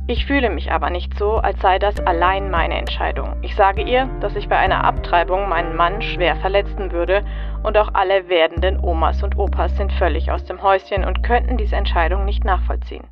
Ich 0.09 0.27
fühle 0.27 0.51
mich 0.51 0.73
aber 0.73 0.91
nicht 0.91 1.17
so, 1.17 1.37
als 1.37 1.61
sei 1.61 1.79
das 1.79 2.01
allein 2.01 2.51
meine 2.51 2.77
Entscheidung. 2.77 3.37
Ich 3.43 3.55
sage 3.55 3.83
ihr, 3.83 4.07
dass 4.19 4.35
ich 4.35 4.49
bei 4.49 4.57
einer 4.57 4.83
Abtreibung 4.83 5.49
meinen 5.49 5.77
Mann 5.77 6.03
schwer 6.03 6.35
verletzen 6.35 6.91
würde 6.91 7.25
und 7.63 7.79
auch 7.79 7.95
alle 7.95 8.29
werdenden 8.29 8.81
Omas 8.83 9.23
und 9.23 9.39
Opas 9.39 9.77
sind 9.77 9.93
völlig 9.93 10.33
aus 10.33 10.45
dem 10.47 10.61
Häuschen 10.61 11.05
und 11.05 11.23
könnten 11.23 11.57
diese 11.57 11.77
Entscheidung 11.77 12.25
nicht 12.25 12.45
nachvollziehen. 12.45 13.05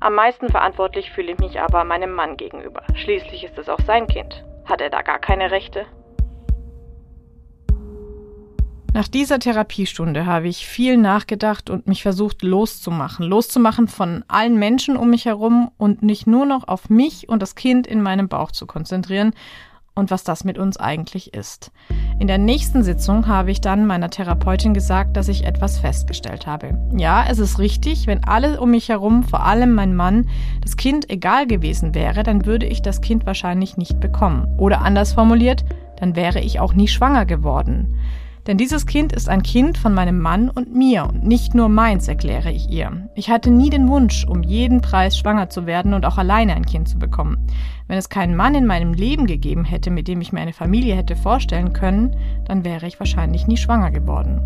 Am 0.00 0.16
meisten 0.16 0.48
verantwortlich 0.48 1.12
fühle 1.12 1.30
ich 1.30 1.38
mich 1.38 1.60
aber 1.60 1.84
meinem 1.84 2.10
Mann 2.10 2.36
gegenüber. 2.36 2.82
Schließlich 2.94 3.44
ist 3.44 3.58
es 3.58 3.68
auch 3.68 3.80
sein 3.86 4.08
Kind. 4.08 4.44
Hat 4.64 4.80
er 4.80 4.90
da 4.90 5.02
gar 5.02 5.20
keine 5.20 5.52
Rechte? 5.52 5.86
Nach 8.96 9.08
dieser 9.08 9.38
Therapiestunde 9.38 10.24
habe 10.24 10.48
ich 10.48 10.66
viel 10.66 10.96
nachgedacht 10.96 11.68
und 11.68 11.86
mich 11.86 12.02
versucht 12.02 12.40
loszumachen. 12.40 13.26
Loszumachen 13.26 13.88
von 13.88 14.24
allen 14.26 14.58
Menschen 14.58 14.96
um 14.96 15.10
mich 15.10 15.26
herum 15.26 15.70
und 15.76 16.02
nicht 16.02 16.26
nur 16.26 16.46
noch 16.46 16.66
auf 16.66 16.88
mich 16.88 17.28
und 17.28 17.42
das 17.42 17.54
Kind 17.54 17.86
in 17.86 18.00
meinem 18.00 18.28
Bauch 18.28 18.52
zu 18.52 18.64
konzentrieren 18.64 19.34
und 19.94 20.10
was 20.10 20.24
das 20.24 20.44
mit 20.44 20.56
uns 20.56 20.78
eigentlich 20.78 21.34
ist. 21.34 21.72
In 22.18 22.26
der 22.26 22.38
nächsten 22.38 22.82
Sitzung 22.82 23.26
habe 23.26 23.50
ich 23.50 23.60
dann 23.60 23.86
meiner 23.86 24.08
Therapeutin 24.08 24.72
gesagt, 24.72 25.18
dass 25.18 25.28
ich 25.28 25.44
etwas 25.44 25.78
festgestellt 25.78 26.46
habe. 26.46 26.78
Ja, 26.96 27.26
es 27.28 27.38
ist 27.38 27.58
richtig, 27.58 28.06
wenn 28.06 28.24
alle 28.24 28.58
um 28.62 28.70
mich 28.70 28.88
herum, 28.88 29.24
vor 29.24 29.44
allem 29.44 29.74
mein 29.74 29.94
Mann, 29.94 30.26
das 30.62 30.78
Kind 30.78 31.10
egal 31.10 31.46
gewesen 31.46 31.94
wäre, 31.94 32.22
dann 32.22 32.46
würde 32.46 32.64
ich 32.64 32.80
das 32.80 33.02
Kind 33.02 33.26
wahrscheinlich 33.26 33.76
nicht 33.76 34.00
bekommen. 34.00 34.48
Oder 34.56 34.80
anders 34.80 35.12
formuliert, 35.12 35.66
dann 35.98 36.16
wäre 36.16 36.40
ich 36.40 36.60
auch 36.60 36.72
nie 36.72 36.88
schwanger 36.88 37.26
geworden. 37.26 37.98
Denn 38.46 38.58
dieses 38.58 38.86
Kind 38.86 39.12
ist 39.12 39.28
ein 39.28 39.42
Kind 39.42 39.76
von 39.76 39.92
meinem 39.92 40.20
Mann 40.20 40.50
und 40.50 40.72
mir 40.74 41.04
und 41.04 41.24
nicht 41.24 41.54
nur 41.54 41.68
meins, 41.68 42.06
erkläre 42.06 42.52
ich 42.52 42.70
ihr. 42.70 43.08
Ich 43.14 43.28
hatte 43.28 43.50
nie 43.50 43.70
den 43.70 43.88
Wunsch, 43.88 44.24
um 44.24 44.44
jeden 44.44 44.80
Preis 44.80 45.18
schwanger 45.18 45.50
zu 45.50 45.66
werden 45.66 45.94
und 45.94 46.06
auch 46.06 46.16
alleine 46.16 46.54
ein 46.54 46.64
Kind 46.64 46.88
zu 46.88 46.98
bekommen. 46.98 47.48
Wenn 47.88 47.98
es 47.98 48.08
keinen 48.08 48.36
Mann 48.36 48.54
in 48.54 48.66
meinem 48.66 48.94
Leben 48.94 49.26
gegeben 49.26 49.64
hätte, 49.64 49.90
mit 49.90 50.06
dem 50.06 50.20
ich 50.20 50.32
mir 50.32 50.40
eine 50.40 50.52
Familie 50.52 50.94
hätte 50.94 51.16
vorstellen 51.16 51.72
können, 51.72 52.16
dann 52.44 52.64
wäre 52.64 52.86
ich 52.86 53.00
wahrscheinlich 53.00 53.48
nie 53.48 53.56
schwanger 53.56 53.90
geworden. 53.90 54.40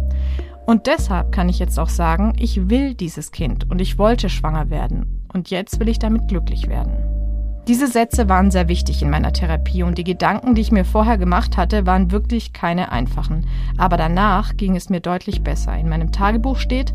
Und 0.66 0.86
deshalb 0.86 1.32
kann 1.32 1.48
ich 1.48 1.58
jetzt 1.58 1.78
auch 1.78 1.88
sagen, 1.88 2.32
ich 2.38 2.70
will 2.70 2.94
dieses 2.94 3.32
Kind 3.32 3.70
und 3.70 3.80
ich 3.80 3.98
wollte 3.98 4.28
schwanger 4.28 4.70
werden. 4.70 5.26
Und 5.32 5.50
jetzt 5.50 5.78
will 5.80 5.88
ich 5.88 5.98
damit 5.98 6.28
glücklich 6.28 6.68
werden. 6.68 7.19
Diese 7.68 7.86
Sätze 7.86 8.28
waren 8.28 8.50
sehr 8.50 8.68
wichtig 8.68 9.02
in 9.02 9.10
meiner 9.10 9.32
Therapie 9.32 9.82
und 9.82 9.98
die 9.98 10.04
Gedanken, 10.04 10.54
die 10.54 10.62
ich 10.62 10.72
mir 10.72 10.84
vorher 10.84 11.18
gemacht 11.18 11.56
hatte, 11.56 11.86
waren 11.86 12.10
wirklich 12.10 12.52
keine 12.52 12.90
einfachen. 12.90 13.46
Aber 13.78 13.96
danach 13.96 14.56
ging 14.56 14.76
es 14.76 14.88
mir 14.88 15.00
deutlich 15.00 15.44
besser. 15.44 15.76
In 15.76 15.88
meinem 15.88 16.10
Tagebuch 16.10 16.56
steht, 16.56 16.94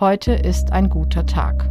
heute 0.00 0.32
ist 0.32 0.72
ein 0.72 0.88
guter 0.88 1.26
Tag. 1.26 1.68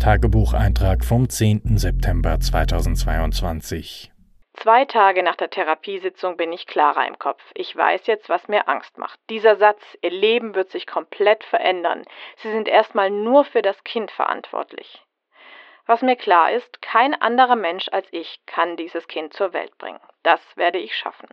Tagebucheintrag 0.00 1.04
vom 1.04 1.28
10. 1.28 1.76
September 1.76 2.40
2022. 2.40 4.10
Zwei 4.54 4.84
Tage 4.84 5.22
nach 5.22 5.36
der 5.36 5.50
Therapiesitzung 5.50 6.36
bin 6.36 6.52
ich 6.52 6.66
klarer 6.66 7.06
im 7.06 7.18
Kopf. 7.18 7.42
Ich 7.54 7.74
weiß 7.76 8.06
jetzt, 8.06 8.28
was 8.28 8.48
mir 8.48 8.68
Angst 8.68 8.98
macht. 8.98 9.18
Dieser 9.30 9.56
Satz, 9.56 9.80
Ihr 10.02 10.10
Leben 10.10 10.54
wird 10.54 10.70
sich 10.70 10.86
komplett 10.86 11.44
verändern. 11.44 12.02
Sie 12.36 12.50
sind 12.50 12.68
erstmal 12.68 13.10
nur 13.10 13.44
für 13.44 13.62
das 13.62 13.82
Kind 13.84 14.10
verantwortlich. 14.10 15.02
Was 15.86 16.02
mir 16.02 16.16
klar 16.16 16.52
ist, 16.52 16.80
kein 16.80 17.20
anderer 17.20 17.56
Mensch 17.56 17.88
als 17.90 18.06
ich 18.12 18.40
kann 18.46 18.76
dieses 18.76 19.08
Kind 19.08 19.34
zur 19.34 19.52
Welt 19.52 19.76
bringen. 19.78 20.00
Das 20.22 20.40
werde 20.56 20.78
ich 20.78 20.96
schaffen. 20.96 21.28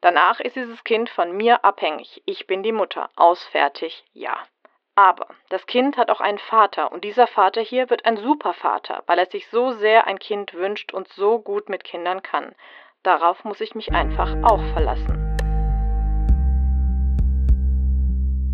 Danach 0.00 0.40
ist 0.40 0.56
dieses 0.56 0.84
Kind 0.84 1.08
von 1.08 1.36
mir 1.36 1.64
abhängig. 1.64 2.22
Ich 2.26 2.46
bin 2.46 2.62
die 2.62 2.72
Mutter. 2.72 3.08
Ausfertig, 3.16 4.04
ja. 4.12 4.36
Aber 4.94 5.26
das 5.48 5.66
Kind 5.66 5.96
hat 5.96 6.10
auch 6.10 6.20
einen 6.20 6.38
Vater 6.38 6.92
und 6.92 7.02
dieser 7.02 7.26
Vater 7.26 7.60
hier 7.60 7.90
wird 7.90 8.04
ein 8.04 8.16
Supervater, 8.16 9.02
weil 9.06 9.18
er 9.18 9.26
sich 9.26 9.48
so 9.48 9.72
sehr 9.72 10.06
ein 10.06 10.18
Kind 10.18 10.54
wünscht 10.54 10.92
und 10.92 11.08
so 11.08 11.40
gut 11.40 11.68
mit 11.68 11.82
Kindern 11.82 12.22
kann. 12.22 12.54
Darauf 13.02 13.44
muss 13.44 13.60
ich 13.60 13.74
mich 13.74 13.92
einfach 13.92 14.34
auch 14.44 14.62
verlassen. 14.72 15.23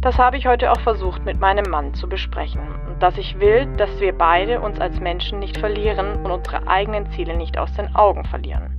Das 0.01 0.17
habe 0.17 0.39
ich 0.39 0.47
heute 0.47 0.73
auch 0.73 0.81
versucht 0.81 1.27
mit 1.27 1.39
meinem 1.41 1.71
Mann 1.71 1.93
zu 1.93 2.09
besprechen. 2.09 2.63
Und 2.89 3.03
dass 3.03 3.19
ich 3.19 3.39
will, 3.39 3.67
dass 3.77 4.01
wir 4.01 4.17
beide 4.17 4.61
uns 4.61 4.81
als 4.81 4.99
Menschen 4.99 5.39
nicht 5.39 5.59
verlieren 5.59 6.25
und 6.25 6.31
unsere 6.31 6.67
eigenen 6.67 7.11
Ziele 7.11 7.37
nicht 7.37 7.59
aus 7.59 7.73
den 7.75 7.95
Augen 7.95 8.25
verlieren. 8.25 8.75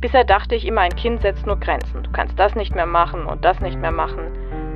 Bisher 0.00 0.24
dachte 0.24 0.54
ich 0.54 0.66
immer, 0.66 0.80
ein 0.82 0.96
Kind 0.96 1.20
setzt 1.20 1.46
nur 1.46 1.60
Grenzen. 1.60 2.02
Du 2.02 2.10
kannst 2.10 2.38
das 2.38 2.54
nicht 2.54 2.74
mehr 2.74 2.86
machen 2.86 3.26
und 3.26 3.44
das 3.44 3.60
nicht 3.60 3.78
mehr 3.78 3.92
machen. 3.92 4.30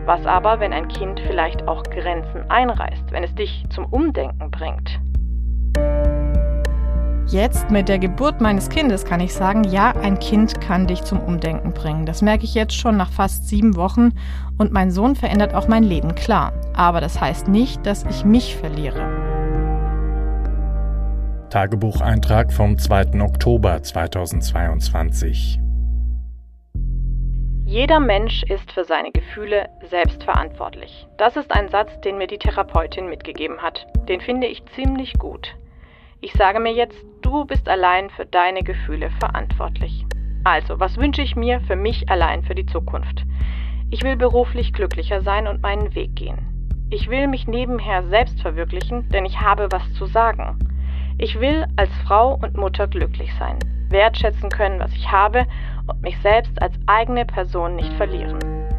Was 0.04 0.26
aber, 0.26 0.60
wenn 0.60 0.72
ein 0.72 0.88
Kind 0.88 1.20
vielleicht 1.20 1.66
auch 1.66 1.82
Grenzen 1.84 2.50
einreißt, 2.50 3.12
wenn 3.12 3.24
es 3.24 3.34
dich 3.34 3.64
zum 3.70 3.86
Umdenken 3.86 4.50
bringt? 4.50 5.00
Jetzt 7.30 7.70
mit 7.70 7.88
der 7.88 8.00
Geburt 8.00 8.40
meines 8.40 8.68
Kindes 8.70 9.04
kann 9.04 9.20
ich 9.20 9.32
sagen, 9.32 9.62
ja, 9.62 9.92
ein 10.02 10.18
Kind 10.18 10.60
kann 10.60 10.88
dich 10.88 11.04
zum 11.04 11.20
Umdenken 11.20 11.72
bringen. 11.72 12.04
Das 12.04 12.22
merke 12.22 12.42
ich 12.42 12.54
jetzt 12.54 12.74
schon 12.74 12.96
nach 12.96 13.12
fast 13.12 13.48
sieben 13.48 13.76
Wochen 13.76 14.10
und 14.58 14.72
mein 14.72 14.90
Sohn 14.90 15.14
verändert 15.14 15.54
auch 15.54 15.68
mein 15.68 15.84
Leben, 15.84 16.16
klar. 16.16 16.52
Aber 16.74 17.00
das 17.00 17.20
heißt 17.20 17.46
nicht, 17.46 17.86
dass 17.86 18.04
ich 18.04 18.24
mich 18.24 18.56
verliere. 18.56 19.08
Tagebucheintrag 21.50 22.52
vom 22.52 22.76
2. 22.76 23.20
Oktober 23.20 23.80
2022. 23.80 25.60
Jeder 27.64 28.00
Mensch 28.00 28.42
ist 28.42 28.72
für 28.72 28.82
seine 28.82 29.12
Gefühle 29.12 29.68
selbst 29.88 30.24
verantwortlich. 30.24 31.06
Das 31.16 31.36
ist 31.36 31.52
ein 31.52 31.68
Satz, 31.68 31.92
den 32.00 32.18
mir 32.18 32.26
die 32.26 32.38
Therapeutin 32.38 33.08
mitgegeben 33.08 33.58
hat. 33.58 33.86
Den 34.08 34.20
finde 34.20 34.48
ich 34.48 34.64
ziemlich 34.74 35.12
gut. 35.14 35.54
Ich 36.22 36.34
sage 36.34 36.60
mir 36.60 36.72
jetzt, 36.72 37.02
du 37.22 37.46
bist 37.46 37.66
allein 37.66 38.10
für 38.10 38.26
deine 38.26 38.62
Gefühle 38.62 39.08
verantwortlich. 39.20 40.04
Also, 40.44 40.78
was 40.78 40.98
wünsche 40.98 41.22
ich 41.22 41.34
mir 41.34 41.60
für 41.62 41.76
mich 41.76 42.10
allein 42.10 42.42
für 42.42 42.54
die 42.54 42.66
Zukunft? 42.66 43.24
Ich 43.90 44.02
will 44.02 44.16
beruflich 44.16 44.74
glücklicher 44.74 45.22
sein 45.22 45.46
und 45.46 45.62
meinen 45.62 45.94
Weg 45.94 46.14
gehen. 46.16 46.86
Ich 46.90 47.08
will 47.08 47.26
mich 47.26 47.46
nebenher 47.46 48.02
selbst 48.02 48.42
verwirklichen, 48.42 49.08
denn 49.08 49.24
ich 49.24 49.40
habe 49.40 49.68
was 49.70 49.94
zu 49.94 50.04
sagen. 50.04 50.58
Ich 51.16 51.40
will 51.40 51.66
als 51.76 51.90
Frau 52.06 52.34
und 52.34 52.54
Mutter 52.54 52.86
glücklich 52.86 53.32
sein, 53.38 53.58
wertschätzen 53.88 54.50
können, 54.50 54.78
was 54.78 54.92
ich 54.92 55.10
habe 55.10 55.46
und 55.86 56.02
mich 56.02 56.18
selbst 56.18 56.60
als 56.60 56.74
eigene 56.86 57.24
Person 57.24 57.76
nicht 57.76 57.92
verlieren. 57.94 58.38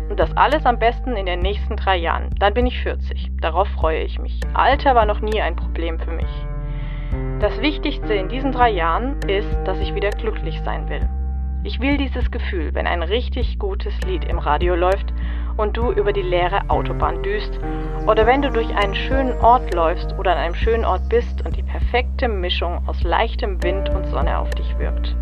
Und 0.09 0.19
das 0.19 0.35
alles 0.37 0.63
am 0.67 0.77
besten 0.77 1.17
in 1.17 1.25
den 1.25 1.39
nächsten 1.39 1.75
drei 1.75 1.97
Jahren. 1.97 2.29
Dann 2.37 2.53
bin 2.53 2.67
ich 2.67 2.79
40. 2.81 3.31
Darauf 3.41 3.67
freue 3.69 4.03
ich 4.03 4.19
mich. 4.19 4.39
Alter 4.53 4.93
war 4.93 5.07
noch 5.07 5.21
nie 5.21 5.41
ein 5.41 5.55
Problem 5.55 5.99
für 5.99 6.11
mich. 6.11 6.29
Das 7.41 7.59
Wichtigste 7.59 8.13
in 8.13 8.29
diesen 8.29 8.51
drei 8.51 8.69
Jahren 8.69 9.19
ist, 9.27 9.49
dass 9.65 9.79
ich 9.79 9.95
wieder 9.95 10.11
glücklich 10.11 10.61
sein 10.63 10.87
will. 10.89 11.09
Ich 11.63 11.79
will 11.79 11.97
dieses 11.97 12.29
Gefühl, 12.29 12.75
wenn 12.75 12.85
ein 12.85 13.01
richtig 13.01 13.57
gutes 13.57 13.99
Lied 14.05 14.25
im 14.25 14.37
Radio 14.37 14.75
läuft 14.75 15.11
und 15.57 15.75
du 15.75 15.91
über 15.91 16.13
die 16.13 16.21
leere 16.21 16.69
Autobahn 16.69 17.23
düst 17.23 17.59
oder 18.05 18.27
wenn 18.27 18.43
du 18.43 18.51
durch 18.51 18.69
einen 18.75 18.93
schönen 18.93 19.33
Ort 19.39 19.73
läufst 19.73 20.13
oder 20.19 20.33
an 20.33 20.37
einem 20.37 20.55
schönen 20.55 20.85
Ort 20.85 21.09
bist 21.09 21.43
und 21.43 21.57
die 21.57 21.63
perfekte 21.63 22.27
Mischung 22.27 22.87
aus 22.87 23.01
leichtem 23.01 23.63
Wind 23.63 23.89
und 23.89 24.05
Sonne 24.05 24.37
auf 24.37 24.51
dich 24.51 24.77
wirkt. 24.77 25.15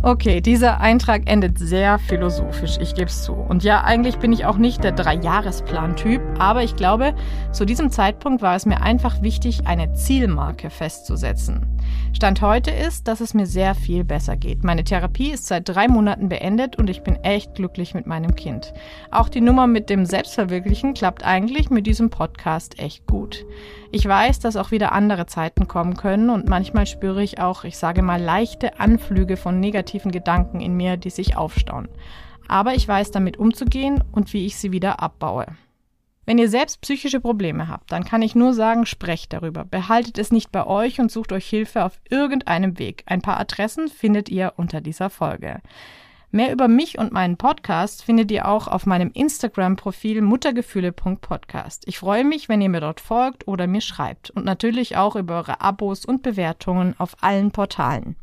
Okay, 0.00 0.40
dieser 0.40 0.80
Eintrag 0.80 1.22
endet 1.26 1.58
sehr 1.58 1.98
philosophisch, 1.98 2.78
ich 2.80 2.94
gebe 2.94 3.08
es 3.08 3.24
zu. 3.24 3.32
Und 3.32 3.64
ja, 3.64 3.82
eigentlich 3.82 4.18
bin 4.18 4.32
ich 4.32 4.46
auch 4.46 4.56
nicht 4.56 4.84
der 4.84 4.92
Dreijahresplan-Typ, 4.92 6.22
aber 6.38 6.62
ich 6.62 6.76
glaube, 6.76 7.14
zu 7.50 7.64
diesem 7.64 7.90
Zeitpunkt 7.90 8.40
war 8.40 8.54
es 8.54 8.64
mir 8.64 8.80
einfach 8.80 9.22
wichtig, 9.22 9.66
eine 9.66 9.94
Zielmarke 9.94 10.70
festzusetzen. 10.70 11.77
Stand 12.12 12.42
heute 12.42 12.70
ist, 12.70 13.06
dass 13.06 13.20
es 13.20 13.34
mir 13.34 13.46
sehr 13.46 13.74
viel 13.74 14.02
besser 14.02 14.36
geht. 14.36 14.64
Meine 14.64 14.82
Therapie 14.82 15.30
ist 15.30 15.46
seit 15.46 15.68
drei 15.68 15.86
Monaten 15.86 16.28
beendet 16.28 16.76
und 16.76 16.90
ich 16.90 17.02
bin 17.02 17.16
echt 17.22 17.54
glücklich 17.54 17.94
mit 17.94 18.06
meinem 18.06 18.34
Kind. 18.34 18.72
Auch 19.10 19.28
die 19.28 19.40
Nummer 19.40 19.66
mit 19.66 19.88
dem 19.88 20.04
Selbstverwirklichen 20.04 20.94
klappt 20.94 21.24
eigentlich 21.24 21.70
mit 21.70 21.86
diesem 21.86 22.10
Podcast 22.10 22.78
echt 22.78 23.06
gut. 23.06 23.46
Ich 23.92 24.06
weiß, 24.06 24.40
dass 24.40 24.56
auch 24.56 24.70
wieder 24.70 24.92
andere 24.92 25.26
Zeiten 25.26 25.68
kommen 25.68 25.96
können 25.96 26.30
und 26.30 26.48
manchmal 26.48 26.86
spüre 26.86 27.22
ich 27.22 27.40
auch, 27.40 27.64
ich 27.64 27.78
sage 27.78 28.02
mal, 28.02 28.20
leichte 28.20 28.80
Anflüge 28.80 29.36
von 29.36 29.60
negativen 29.60 30.10
Gedanken 30.10 30.60
in 30.60 30.76
mir, 30.76 30.96
die 30.96 31.10
sich 31.10 31.36
aufstauen. 31.36 31.88
Aber 32.48 32.74
ich 32.74 32.88
weiß 32.88 33.10
damit 33.10 33.36
umzugehen 33.36 34.02
und 34.10 34.32
wie 34.32 34.46
ich 34.46 34.56
sie 34.56 34.72
wieder 34.72 35.00
abbaue. 35.00 35.46
Wenn 36.28 36.36
ihr 36.36 36.50
selbst 36.50 36.82
psychische 36.82 37.20
Probleme 37.20 37.68
habt, 37.68 37.90
dann 37.90 38.04
kann 38.04 38.20
ich 38.20 38.34
nur 38.34 38.52
sagen, 38.52 38.84
sprecht 38.84 39.32
darüber. 39.32 39.64
Behaltet 39.64 40.18
es 40.18 40.30
nicht 40.30 40.52
bei 40.52 40.66
euch 40.66 41.00
und 41.00 41.10
sucht 41.10 41.32
euch 41.32 41.48
Hilfe 41.48 41.86
auf 41.86 41.98
irgendeinem 42.10 42.78
Weg. 42.78 43.02
Ein 43.06 43.22
paar 43.22 43.40
Adressen 43.40 43.88
findet 43.88 44.28
ihr 44.28 44.52
unter 44.56 44.82
dieser 44.82 45.08
Folge. 45.08 45.62
Mehr 46.30 46.52
über 46.52 46.68
mich 46.68 46.98
und 46.98 47.12
meinen 47.12 47.38
Podcast 47.38 48.04
findet 48.04 48.30
ihr 48.30 48.46
auch 48.46 48.68
auf 48.68 48.84
meinem 48.84 49.10
Instagram-Profil 49.10 50.20
muttergefühle.podcast. 50.20 51.84
Ich 51.86 51.98
freue 51.98 52.24
mich, 52.24 52.50
wenn 52.50 52.60
ihr 52.60 52.68
mir 52.68 52.82
dort 52.82 53.00
folgt 53.00 53.48
oder 53.48 53.66
mir 53.66 53.80
schreibt 53.80 54.28
und 54.28 54.44
natürlich 54.44 54.98
auch 54.98 55.16
über 55.16 55.36
eure 55.36 55.62
Abos 55.62 56.04
und 56.04 56.22
Bewertungen 56.22 56.94
auf 56.98 57.16
allen 57.22 57.52
Portalen. 57.52 58.16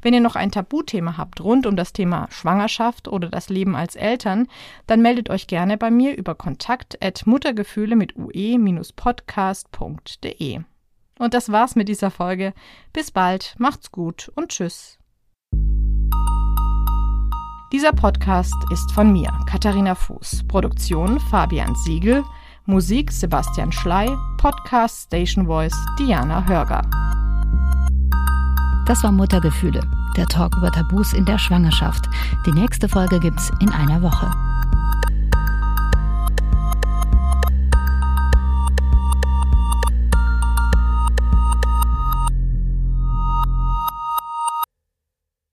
Wenn 0.00 0.14
ihr 0.14 0.20
noch 0.20 0.36
ein 0.36 0.50
Tabuthema 0.50 1.16
habt 1.16 1.40
rund 1.40 1.66
um 1.66 1.76
das 1.76 1.92
Thema 1.92 2.28
Schwangerschaft 2.30 3.08
oder 3.08 3.28
das 3.28 3.48
Leben 3.48 3.76
als 3.76 3.96
Eltern, 3.96 4.48
dann 4.86 5.02
meldet 5.02 5.30
euch 5.30 5.46
gerne 5.46 5.76
bei 5.76 5.90
mir 5.90 6.16
über 6.16 6.34
kontakt@muttergefühle 6.34 7.96
mit 7.96 8.16
ue-podcast.de. 8.16 9.00
Und 11.18 11.34
das 11.34 11.52
war's 11.52 11.76
mit 11.76 11.88
dieser 11.88 12.10
Folge. 12.10 12.52
Bis 12.92 13.10
bald, 13.10 13.54
macht's 13.58 13.92
gut 13.92 14.30
und 14.34 14.48
tschüss. 14.48 14.98
Dieser 17.72 17.92
Podcast 17.92 18.54
ist 18.70 18.92
von 18.92 19.12
mir, 19.12 19.32
Katharina 19.46 19.94
Fuß. 19.94 20.46
Produktion 20.46 21.18
Fabian 21.30 21.74
Siegel. 21.86 22.22
Musik 22.66 23.10
Sebastian 23.10 23.72
Schley. 23.72 24.14
Podcast 24.36 25.06
Station 25.06 25.46
Voice 25.46 25.76
Diana 25.98 26.44
Hörger. 26.46 26.82
Das 28.86 29.02
war 29.04 29.12
Muttergefühle, 29.12 29.80
der 30.16 30.26
Talk 30.26 30.56
über 30.56 30.70
Tabus 30.70 31.12
in 31.12 31.24
der 31.24 31.38
Schwangerschaft. 31.38 32.08
Die 32.46 32.52
nächste 32.52 32.88
Folge 32.88 33.20
gibt's 33.20 33.50
in 33.60 33.70
einer 33.70 34.02
Woche. 34.02 34.30